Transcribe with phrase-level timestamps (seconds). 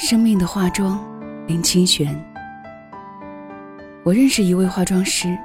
[0.00, 0.96] 生命的化妆，
[1.48, 2.16] 林清玄。
[4.04, 5.36] 我认识一位化妆师，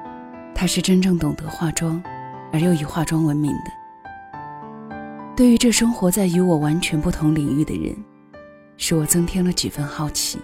[0.54, 2.02] 他是真正懂得化妆，
[2.52, 3.72] 而又以化妆闻名的。
[5.36, 7.96] 对于这生活在与我完全不同领域的人，
[8.78, 10.38] 使我增添了几分好奇。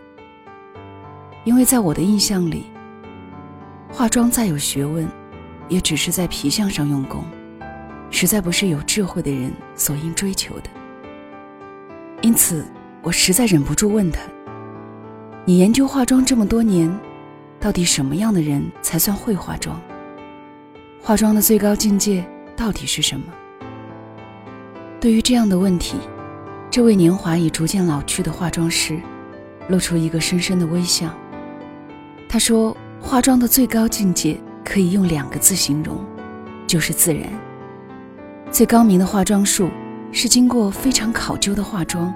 [1.44, 2.66] 因为在我的印象里，
[3.92, 5.08] 化妆再有学问，
[5.68, 7.24] 也只是在皮相上用功，
[8.10, 10.70] 实在不是有智慧的人所应追求的。
[12.24, 12.66] 因此。
[13.02, 14.20] 我实在忍不住问他
[15.46, 16.94] ：“你研究化妆这么多年，
[17.60, 19.80] 到底什么样的人才算会化妆？
[21.02, 22.26] 化妆的最高境界
[22.58, 23.26] 到底是什么？”
[25.00, 25.96] 对于这样的问题，
[26.70, 29.00] 这位年华已逐渐老去的化妆师
[29.70, 31.10] 露出一个深深的微笑。
[32.28, 36.04] 他说：“化妆的最高境界可以用两个字形容，
[36.68, 37.24] 就是自然。
[38.52, 39.70] 最高明的化妆术
[40.12, 42.14] 是经过非常考究的化妆。”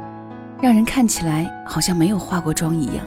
[0.64, 3.06] 让人看起来好像没有化过妆一样，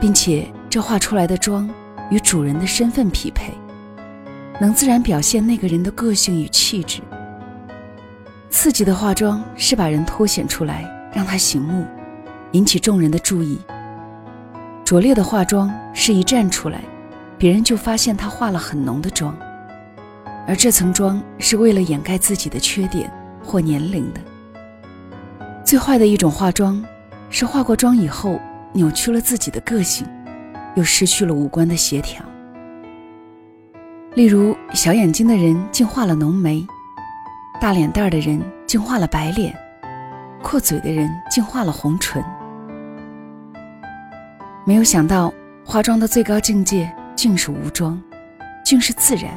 [0.00, 1.68] 并且这画出来的妆
[2.08, 3.52] 与主人的身份匹配，
[4.60, 7.00] 能自然表现那个人的个性与气质。
[8.48, 11.84] 刺激的化妆是把人凸显出来，让他醒目，
[12.52, 13.58] 引起众人的注意；
[14.84, 16.80] 拙劣的化妆是一站出来，
[17.38, 19.36] 别人就发现他化了很浓的妆，
[20.46, 24.20] 而这层妆是为了掩盖自己的缺点或年龄的。
[25.70, 26.84] 最坏的一种化妆，
[27.28, 28.40] 是化过妆以后
[28.72, 30.04] 扭曲了自己的个性，
[30.74, 32.20] 又失去了五官的协调。
[34.16, 36.66] 例如，小眼睛的人竟画了浓眉，
[37.60, 39.56] 大脸蛋儿的人竟画了白脸，
[40.42, 42.20] 阔嘴的人竟画了红唇。
[44.64, 45.32] 没有想到，
[45.64, 47.96] 化妆的最高境界竟是无妆，
[48.64, 49.30] 竟是自然，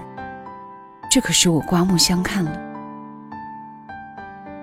[1.12, 2.73] 这可使我刮目相看了。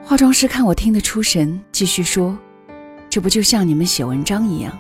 [0.03, 2.37] 化妆师看我听得出神，继续说
[3.09, 4.77] ：“这不就像你们写文章一样？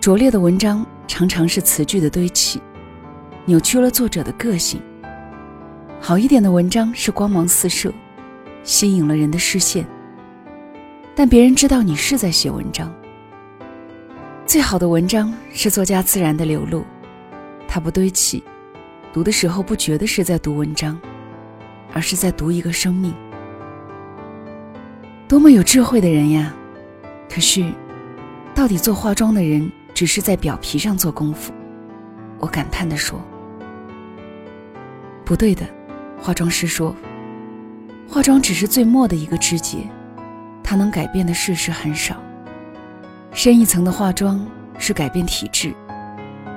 [0.00, 2.60] 拙劣的文章常常是词句的堆砌，
[3.44, 4.80] 扭曲了作者的个性；
[6.00, 7.92] 好一点的文章是光芒四射，
[8.62, 9.86] 吸引了人的视线。
[11.14, 12.94] 但别人知道你是在写文章。
[14.46, 16.84] 最好的文章是作家自然的流露，
[17.68, 18.42] 它不堆砌，
[19.12, 20.98] 读的时候不觉得是在读文章，
[21.92, 23.12] 而是在读一个生命。”
[25.28, 26.54] 多么有智慧的人呀！
[27.28, 27.68] 可是，
[28.54, 31.52] 到底做化妆的人只是在表皮上做功夫？
[32.38, 33.20] 我感叹地说
[35.26, 35.66] ：“不对的。”
[36.16, 36.94] 化妆师说
[38.08, 39.78] ：“化妆只是最末的一个枝节，
[40.62, 42.22] 它能改变的事实很少。
[43.32, 44.46] 深一层的化妆
[44.78, 45.74] 是改变体质，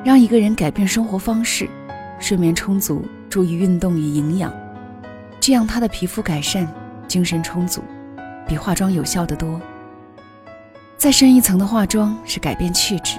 [0.06, 1.68] 让一个人改变生活方式，
[2.20, 4.54] 睡眠充足，注意运动与营养，
[5.40, 6.72] 这样他的皮肤改善，
[7.08, 7.84] 精神充足。”
[8.50, 9.62] 比化妆有效的多。
[10.98, 13.18] 再深一层的化妆是改变气质，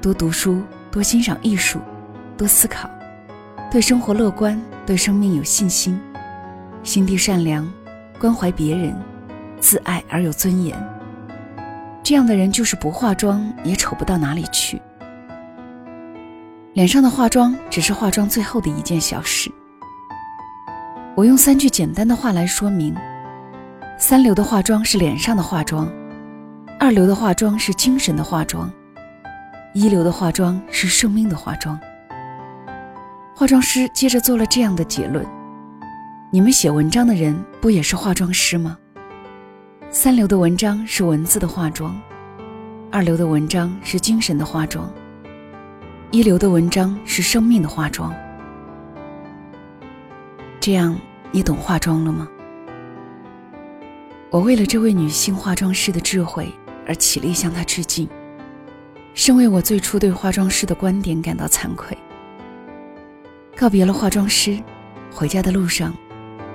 [0.00, 1.80] 多读书，多欣赏艺术，
[2.38, 2.88] 多思考，
[3.70, 6.00] 对生活乐观，对生命有信心，
[6.84, 7.70] 心地善良，
[8.20, 8.96] 关怀别人，
[9.60, 10.74] 自爱而有尊严。
[12.04, 14.80] 这样的人就是不化妆也丑不到哪里去。
[16.72, 19.50] 脸上的化妆只是化妆最后的一件小事。
[21.16, 22.94] 我用三句简单的话来说明。
[23.98, 25.90] 三流的化妆是脸上的化妆，
[26.78, 28.70] 二流的化妆是精神的化妆，
[29.72, 31.80] 一流的化妆是生命的化妆。
[33.34, 35.24] 化妆师接着做了这样的结论：
[36.30, 38.76] 你们写文章的人不也是化妆师吗？
[39.90, 41.98] 三流的文章是文字的化妆，
[42.92, 44.92] 二流的文章是精神的化妆，
[46.10, 48.14] 一流的文章是生命的化妆。
[50.60, 50.94] 这样，
[51.32, 52.28] 你懂化妆了吗？
[54.30, 56.52] 我为了这位女性化妆师的智慧
[56.86, 58.08] 而起立向她致敬，
[59.14, 61.96] 甚为我最初对化妆师的观点感到惭愧。
[63.56, 64.60] 告别了化妆师，
[65.12, 65.94] 回家的路上，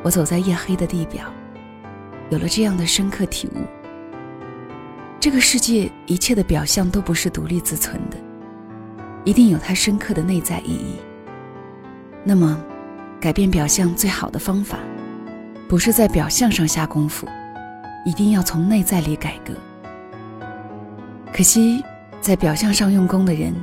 [0.04, 1.34] 我走在夜黑的地表，
[2.30, 3.60] 有了这样的深刻体悟：
[5.20, 8.18] 这个世界一切的表象都不是独立自存的，
[9.24, 10.98] 一定有它深刻的内在意义。
[12.24, 12.62] 那么，
[13.20, 14.78] 改变表象最好的方法，
[15.70, 17.26] 不是在表象上下功夫。
[18.06, 19.54] 一定要从内在里改革。
[21.34, 21.84] 可惜，
[22.20, 23.56] 在表象上用功的人，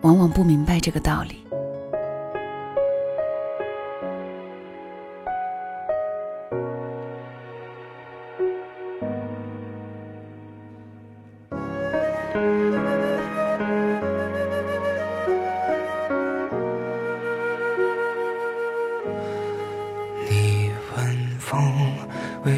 [0.00, 1.43] 往往不明白这个道理。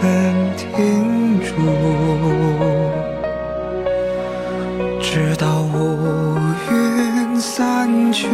[0.00, 0.04] 肯
[0.56, 1.46] 停住？
[5.00, 6.36] 直到乌
[6.70, 8.28] 云散去，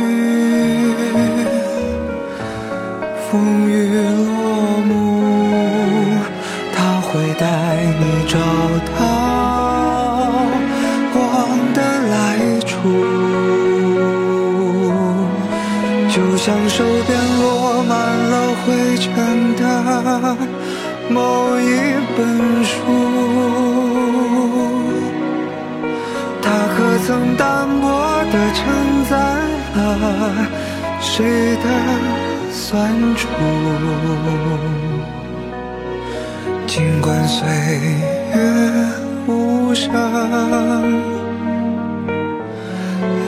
[3.30, 3.30] 风
[3.68, 3.70] 雨
[4.26, 4.30] 落
[4.88, 4.90] 幕。
[6.74, 7.08] 他会
[7.38, 7.44] 带
[8.00, 8.36] 你找
[8.98, 9.00] 到
[11.12, 11.16] 光
[11.72, 11.78] 的
[12.10, 12.14] 来
[12.66, 12.70] 处，
[16.08, 17.10] 就像手边
[17.40, 17.42] 落
[17.84, 18.32] 满了
[18.64, 19.62] 灰尘的
[21.12, 21.64] 某一
[22.16, 22.72] 本书，
[26.40, 27.84] 它可曾单薄
[28.32, 28.64] 地承
[29.10, 29.12] 载
[29.74, 29.78] 了
[31.00, 31.64] 谁的
[32.50, 33.28] 酸楚？
[36.66, 37.46] 尽管岁
[38.34, 38.36] 月
[39.26, 39.92] 无声，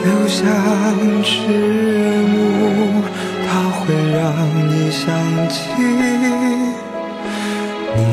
[0.03, 0.41] 留下
[1.23, 1.35] 迟
[2.33, 3.03] 暮，
[3.47, 4.23] 它会让
[4.71, 5.03] 你想
[5.47, 5.55] 起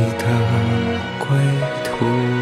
[0.02, 0.26] 你的
[1.20, 1.28] 归
[1.84, 2.41] 途。